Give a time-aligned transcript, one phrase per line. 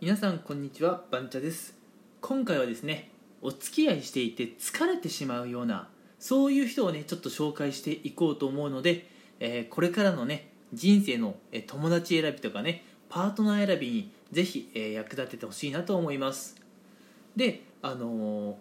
[0.00, 1.74] 皆さんこんにちはバンチャです。
[2.22, 3.10] 今回はですね
[3.42, 9.06] お付き合いしていて疲れてしまうようなそういう人をねちょっと紹介していこうと思うので、
[9.40, 16.56] えーこれからのね人生のえ友達選びとかねパートナー選びにぜひ、えー役立ててほしいなと思います。
[17.36, 18.54] であのー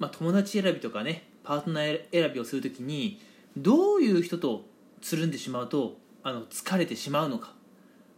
[0.00, 3.20] まあ、友達選びとかねパートナー選びをするときに
[3.56, 4.64] どういう人と
[5.00, 7.54] つるんでしまうとあの疲れてしまうのか。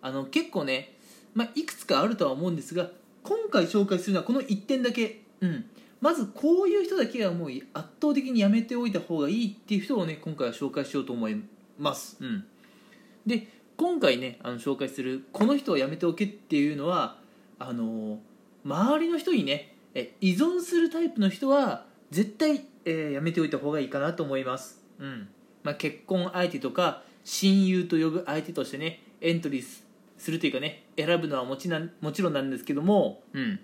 [0.05, 0.97] あの結構ね、
[1.35, 2.91] まあ、いくつかあるとは思うんですが
[3.23, 5.65] 今回紹介するのはこの1点だけ、うん、
[6.01, 7.63] まずこういう人だけはもう圧
[8.01, 11.43] 倒的にやめておいた方がいいっていう人をね今回は紹介しようと思い
[11.79, 12.45] ます、うん、
[13.27, 17.17] で今回ねあの紹介するこの人をやめておけっていうのは
[17.59, 18.19] あの
[18.65, 25.29] 周りの人にねえ依存するタイプの人は絶対、えーやめておいた方がいいかなと思います、うん。
[25.63, 29.63] まあ、結婚相手とか親友と呼ぶ相手としてねエントリー
[30.23, 33.59] すするというかね選ぶのはもちなもちろんなんですけども、うん、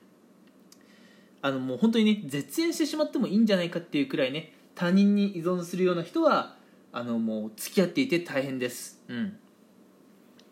[1.41, 6.57] あのもう本当にね絶縁してしまってもいいんじゃないかっていうくらいね他人に依存するような人は
[6.93, 9.37] あのもう付き合っていて大変です、うん、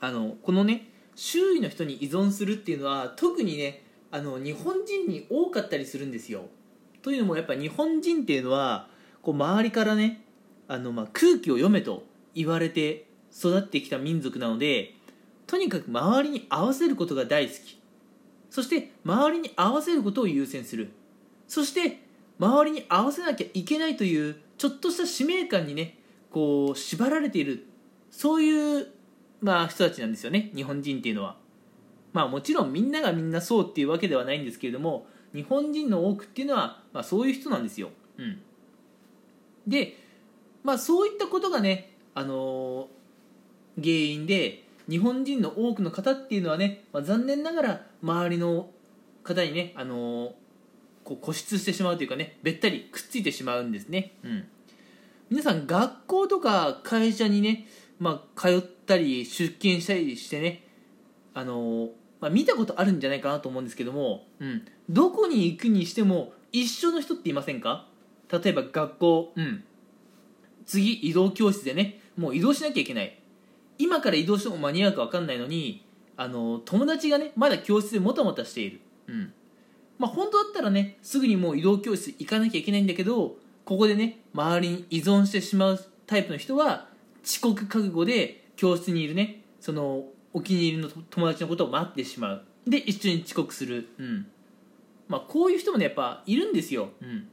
[0.01, 3.83] あのこのね周囲の人に依存するっていうのは特にね
[4.13, 6.43] あの日本人に多かったりするんですよ。
[7.03, 8.89] というのもやっぱ日本人っていうのは
[9.23, 10.23] こう周りからね
[10.69, 12.05] あのまあ空気を読めと
[12.35, 14.96] 言われて育ってきた民族なので
[15.47, 17.81] とにかく周りに合わせることが大好き。
[18.51, 20.91] そして周りに合わせることを優先する。
[21.47, 22.01] そして
[22.39, 25.99] 周りに合わせなきゃいけないというちょっとした使命感にね
[26.31, 27.67] こう縛られている。
[28.11, 28.89] そういう、
[29.41, 30.51] まあ、人たちなんですよね。
[30.55, 31.37] 日本人っていうのは。
[32.13, 38.41] まあもちろんみんながみんなそうっていうわけではないんですけれども日本人の多くっていうのは、まあ、そういう人なんですよ、うん、
[39.67, 39.99] で
[40.65, 42.97] まあそういったことがね、あのー
[43.77, 48.71] 原因で日本人の多くの方っていうのはね、まあ、残念ながら周りの
[49.23, 50.33] 方にね、あのー
[51.07, 54.49] こう固執してしまうというかねべったりくっついてしまうんですね、うん、
[55.31, 57.69] 皆さん学校とか会社にね、
[58.01, 60.65] まあ、通ったり出勤したりしてね
[61.33, 67.87] あのーまあ、見たことあるんじゃないかなと思うんですけども、うん、どこに行くにしても一緒の人っていませんか？
[68.33, 69.63] 例えば学校、うん、
[70.65, 73.17] 次移動教室でねもう移動しなきゃいけない
[73.79, 75.85] 今から移動しても間に合うか分かんないのに
[76.17, 79.33] あの友達がねまだ教室でもたもたしている、うん。
[79.99, 86.89] まあ、本当だったらねすぐにもう移動教室行かなきゃいけないんだけどここでね周りに依存してしまうタイプの人は
[87.25, 92.45] 遅刻覚悟で教室にいるねそのお気に入りの友達のことを待ってしまう。
[92.67, 94.27] で一緒に遅刻する、うん。
[95.09, 97.29] まあ、こういう人もねやっぱいるんですよ、うん、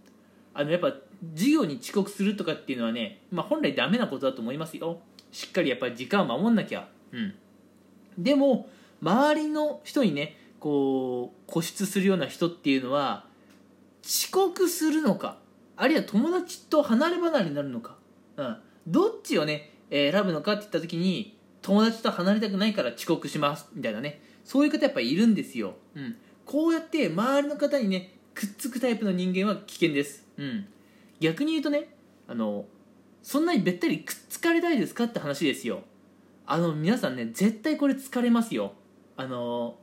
[0.54, 0.94] あのやっぱ
[1.34, 5.00] 授業に遅刻するとかっていうのはね、まあ、本来ダメなことだと思いますよ。
[5.34, 7.34] しっかりやっぱり時間を守んなきゃ、うん、
[8.18, 8.70] でも
[9.02, 13.26] 周りの人にねこう固執するような人っていうのは
[14.06, 15.40] 遅刻するのか
[15.76, 17.96] あるいは友達と離れ離れになるのか、
[18.38, 18.58] うん、
[18.88, 30.68] どっちをねえー選ぶのかって言った時に友達と離れたくないから遅刻しますみたいなねそういう方やっぱりいるんですよ、うん、こうやって周りの方にねくっつくタイプの人間は危険です、うん、
[31.20, 31.88] 逆に言うとね
[32.28, 32.66] あの
[33.24, 35.82] そんなにべったりくっつかれたいですかって話ですよ。
[36.46, 38.74] あの皆さんね絶対これ疲れますよ。
[39.16, 39.78] あの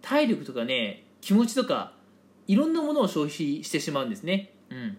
[0.00, 1.92] 体力とかね気持ちとか
[2.46, 4.54] いろんなものを消費してしまうんですね。
[4.70, 4.96] うん。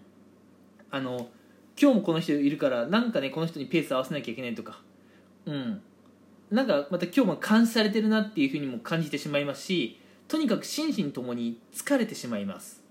[0.90, 1.30] あの
[1.80, 4.82] 今日もこの人いるからなんかねこの人にペース合わせなきゃいけないとか。
[5.46, 5.80] うん。
[6.50, 12.82] なんかまた今日も監視されてるなっていうふうにも感じてしまいますしとにかく心身ともに疲れてしまいます。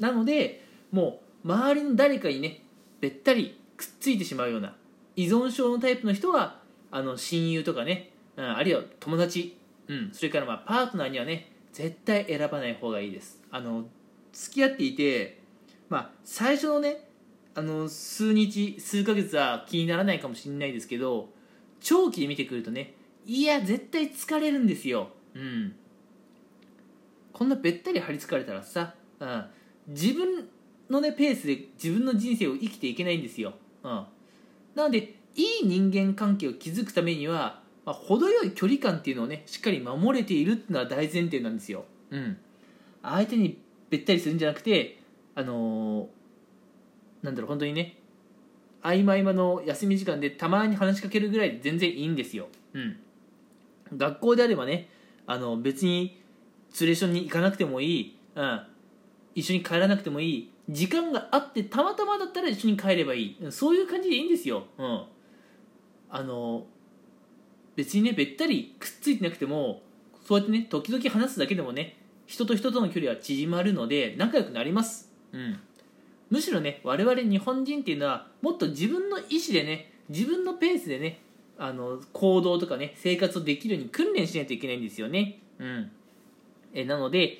[0.00, 2.64] なのでもう周りの誰かにね
[3.00, 4.74] べったりくっついてしまうような
[5.16, 9.56] 依存症のタイプの人はあの親友とかね、うん、あるいは友達、
[9.88, 13.42] うん、それからまあパートナーにはね絶対選ばない方がいいです。
[13.50, 13.84] あの
[14.32, 15.40] 付き合っていて、
[15.88, 17.08] まあ、最初のね
[17.54, 21.28] あの数日数ヶ月は気にならないかもしれないですけど
[21.80, 22.94] 長期で見てくるとね
[23.26, 25.08] いや絶対疲れるんですよ。
[25.34, 25.74] うん。
[27.32, 29.44] こんなべったり張り付かれたらさ、うん、
[29.88, 30.48] 自分
[30.88, 33.54] のねペースで自分の人生を生きていけないんですよ、
[33.84, 33.90] うん、
[34.74, 42.36] なのでいい人間関係を築くためには、まあ、程よい距離感っていうのをねしっかり守れているっていうのは大前提なんですよ、うん、
[43.02, 43.58] 相手に
[43.90, 44.98] べったりするんじゃなくて
[45.34, 46.24] あのー
[47.24, 47.96] なんだろう本当にね
[48.82, 52.98] 合間合間の休み時間でたまに話しかけるぐらいで全然いいんですよ、うん、
[53.96, 54.90] 学校であればね
[55.26, 56.20] あの別に
[56.70, 58.60] ツレーションに行かなくてもいい、うん、
[59.34, 63.38] 一緒に帰らなくてもいい時間があってたまたまだったら一緒に帰ればいい。
[63.50, 65.04] そういう感じでいいんですよ、うん、
[66.10, 66.66] あの
[67.76, 69.82] 別にねべったりくっついてなくても
[70.24, 71.96] そうやってね時々話すだけでもね
[72.26, 75.12] 人と人との距離は縮まるので仲良くなります。
[75.32, 75.60] うん。
[76.30, 81.20] むしろね我々日本人っていうのはもっと自分の意思でね自分のペースでね
[81.58, 85.40] あの行動とかね生活をできるように訓練しないといけないんですよね。
[85.58, 85.90] うん。
[86.74, 87.38] えなので、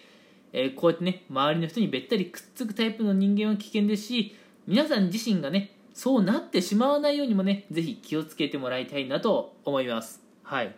[0.56, 4.36] えーこうやってね周りの人にべったりくっつくタイプの人間は危険ですし
[4.66, 10.22] 皆さん自身がねそうなってしまわないようにもねぜひ気をつけてもらいたいなと思います。
[10.42, 10.74] はい。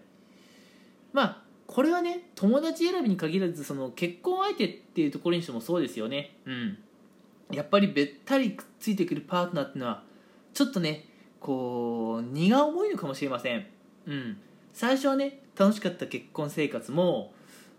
[1.13, 6.37] まあこれはね友達選びに限らずその結婚相手っていうところにしてもそうですよね。
[6.47, 6.79] うん。
[7.53, 10.03] やっぱりべったりくっついてくるパートナーっていうのは
[10.55, 11.05] ちょっとね
[11.41, 13.67] こう荷が重いのかもしれません。
[14.07, 14.39] うん。
[14.73, 17.33] 最初はね楽しかった結婚生活も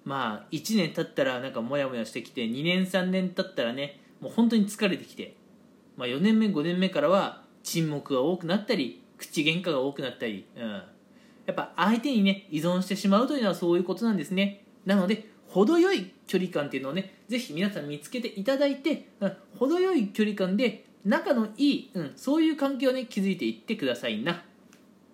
[0.08, 5.36] まあ1年経ったらなんかモヤモヤしてきて2年3年経ったらねもう本当に疲れてきて、
[5.98, 10.82] まあ、4年目5年目からは沈黙が多くなったり口喧嘩が多くなったり、うん、や
[11.52, 14.64] っぱ相手にね依存してしまうというのはそういうことなんですね。
[14.86, 24.42] なので程よい距離感っていうのをねぜひ皆さん見つけていただいて、うん、程よい距離感で仲のいい、うん、そういう関係をね築いていってくださいな。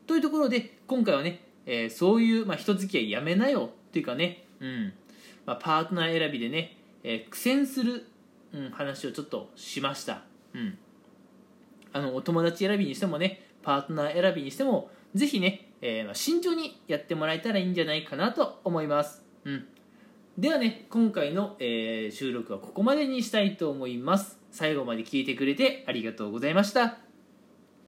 [0.06, 4.94] というところで今回はね、えーそういう、まあ、人付き合いやめなよっていうかね、うん。
[5.46, 8.06] まあ、パートナー選びでね、えー苦戦する、
[8.54, 10.22] うん、話をちょっとしました、
[10.54, 10.78] うん、
[11.92, 19.66] あのお友達選びにしてもねパートナー選びにしてもぜひね、えーまあ慎重にやってもらえたらいいんじゃないかなと思います、うん、
[20.38, 24.40] ではね今回の、えー収録はここまでにしたいと思います。
[24.50, 27.03] 最後まで聞いてくれてありがとうございました。